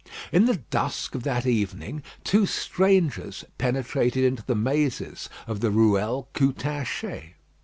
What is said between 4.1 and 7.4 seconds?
into the mazes of the Ruelle Coutanchez.